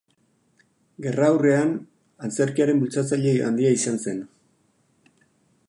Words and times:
Gerra 1.05 1.27
aurrean, 1.33 1.73
antzerkiaren 2.27 2.81
bultzatzaile 2.85 3.35
handia 3.51 3.75
izan 3.81 4.01
zen. 4.07 4.25